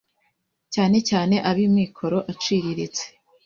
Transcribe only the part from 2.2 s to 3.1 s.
aciriritse,